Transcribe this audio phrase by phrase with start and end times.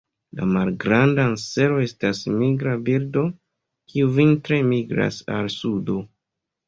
[0.37, 3.25] La Malgranda ansero estas migra birdo,
[3.93, 5.99] kiu vintre migras al sudo.